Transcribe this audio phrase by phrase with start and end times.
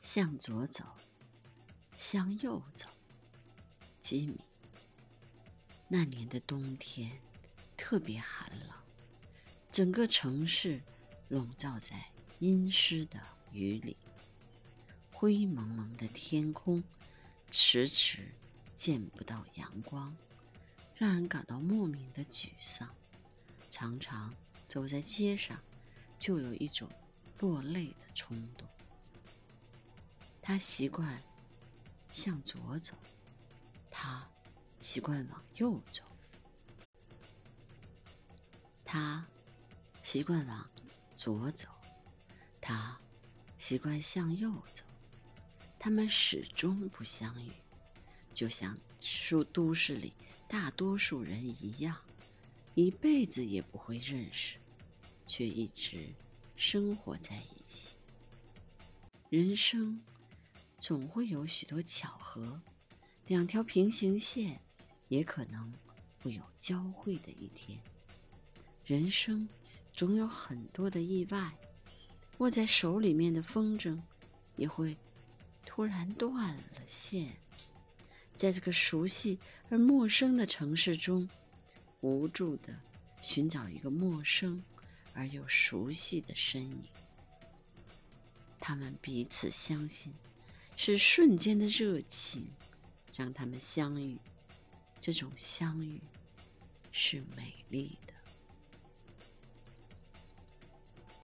[0.00, 0.84] 向左走，
[1.98, 2.86] 向右走。
[4.00, 4.40] 吉米，
[5.88, 7.12] 那年的冬天
[7.76, 8.76] 特别寒冷，
[9.70, 10.80] 整个城市
[11.28, 12.02] 笼罩在
[12.38, 13.20] 阴湿的
[13.52, 13.96] 雨里，
[15.12, 16.82] 灰蒙蒙的天空，
[17.50, 18.32] 迟迟
[18.74, 20.16] 见不到阳光，
[20.96, 22.88] 让人感到莫名的沮丧。
[23.68, 24.34] 常常
[24.68, 25.62] 走在街上，
[26.18, 26.88] 就有一种
[27.38, 28.66] 落泪的冲动。
[30.42, 31.22] 他习惯
[32.10, 32.94] 向左走，
[33.90, 34.26] 他
[34.80, 36.02] 习惯往右走，
[38.84, 39.24] 他
[40.02, 40.68] 习惯往
[41.16, 41.68] 左走，
[42.60, 42.98] 他
[43.58, 44.82] 习惯向右走。
[45.78, 47.52] 他们始终不相遇，
[48.34, 50.12] 就像书都市里
[50.48, 51.96] 大多数人一样，
[52.74, 54.56] 一辈子也不会认识，
[55.26, 56.12] 却一直
[56.56, 57.90] 生活在一起。
[59.28, 60.02] 人生。
[60.80, 62.58] 总会有许多巧合，
[63.26, 64.58] 两条平行线
[65.08, 65.72] 也可能
[66.22, 67.78] 会有交汇的一天。
[68.84, 69.46] 人生
[69.92, 71.54] 总有很多的意外，
[72.38, 74.00] 握在手里面的风筝
[74.56, 74.96] 也会
[75.66, 77.30] 突然断了线。
[78.34, 81.28] 在这个熟悉而陌生的城市中，
[82.00, 82.74] 无助的
[83.20, 84.60] 寻找一个陌生
[85.12, 86.82] 而又熟悉的身影。
[88.58, 90.10] 他们彼此相信。
[90.82, 92.48] 是瞬间的热情，
[93.14, 94.18] 让他们相遇。
[94.98, 96.00] 这种相遇
[96.90, 98.09] 是美丽的。